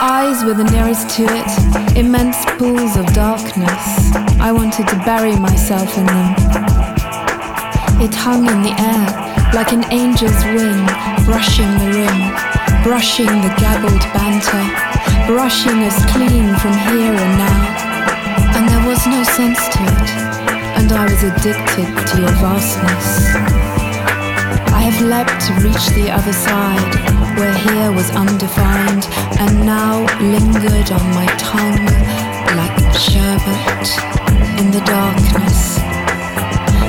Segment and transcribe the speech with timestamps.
[0.00, 3.82] eyes were the nearest to it, immense pools of darkness.
[4.38, 6.34] I wanted to bury myself in them.
[8.00, 9.06] It hung in the air
[9.54, 10.86] like an angel's wing,
[11.26, 12.18] brushing the rim,
[12.84, 14.64] brushing the gabbled banter,
[15.26, 17.60] brushing us clean from here and now.
[18.54, 20.10] And there was no sense to it,
[20.78, 23.57] and I was addicted to your vastness.
[25.18, 26.94] To reach the other side,
[27.36, 29.04] where here was undefined,
[29.40, 31.84] and now lingered on my tongue
[32.54, 33.88] like sherbet
[34.60, 35.78] in the darkness.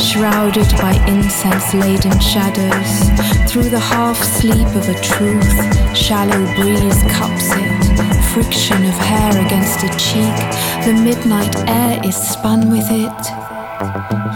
[0.00, 3.10] Shrouded by incense laden shadows,
[3.50, 9.82] through the half sleep of a truth, shallow breeze cups it, friction of hair against
[9.82, 10.38] a cheek,
[10.86, 13.51] the midnight air is spun with it.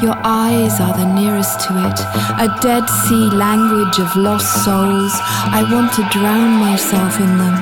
[0.01, 1.99] Your eyes are the nearest to it,
[2.41, 5.13] a Dead Sea language of lost souls.
[5.53, 7.57] I want to drown myself in them,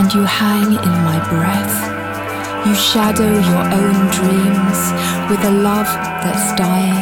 [0.00, 1.76] and you hang in my breath.
[2.64, 4.80] You shadow your own dreams
[5.28, 5.88] with a love
[6.24, 6.96] that's dying,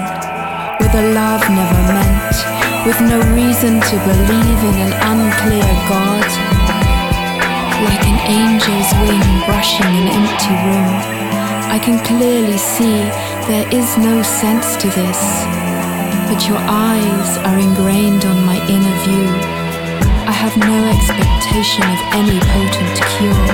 [0.82, 2.36] with a love never meant,
[2.82, 6.26] with no reason to believe in an unclear God.
[7.86, 10.94] Like an angel's wing brushing an empty room,
[11.70, 13.06] I can clearly see
[13.46, 15.20] there is no sense to this,
[16.28, 19.28] but your eyes are ingrained on my inner view.
[20.26, 23.48] I have no expectation of any potent cure,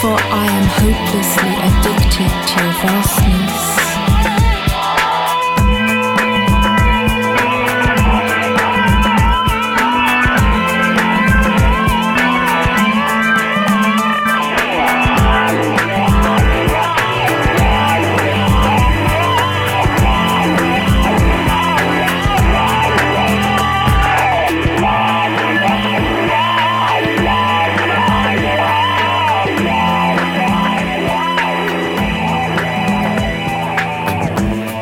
[0.00, 3.87] for I am hopelessly addicted to your vastness.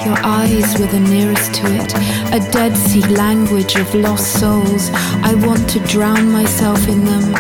[0.06, 1.91] Your eyes were the nearest to it,
[2.31, 4.89] a Dead Sea language of lost souls.
[5.27, 7.34] I want to drown myself in them.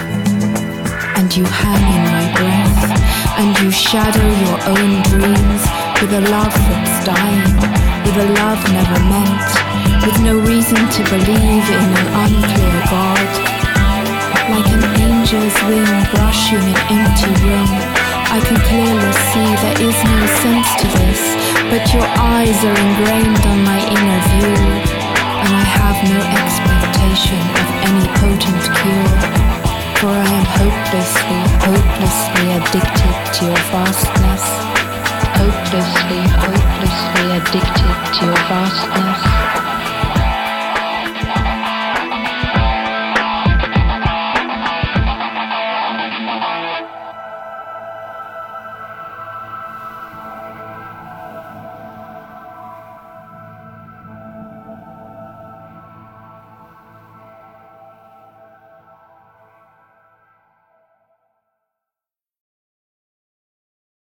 [1.14, 5.62] And you hang in my breath, and you shadow your own dreams
[6.02, 7.54] with a love that's dying,
[8.02, 9.46] with a love never meant,
[10.02, 13.30] with no reason to believe in an unclear God.
[14.50, 17.70] Like an angel's wing brushing an empty room,
[18.26, 21.35] I can clearly see there is no sense to this,
[21.70, 24.56] but your eyes are ingrained on my inner view,
[25.42, 29.10] and I have no expectation of any potent cure,
[29.98, 34.44] for I am hopelessly, hopelessly addicted to your vastness,
[35.38, 39.35] hopelessly, hopelessly addicted to your vastness.